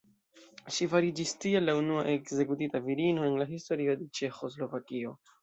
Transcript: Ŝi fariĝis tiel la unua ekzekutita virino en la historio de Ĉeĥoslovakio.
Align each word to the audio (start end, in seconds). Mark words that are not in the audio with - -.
Ŝi 0.77 0.87
fariĝis 0.93 1.33
tiel 1.43 1.65
la 1.71 1.75
unua 1.81 2.05
ekzekutita 2.15 2.83
virino 2.87 3.29
en 3.29 3.39
la 3.43 3.49
historio 3.53 3.97
de 4.03 4.09
Ĉeĥoslovakio. 4.23 5.17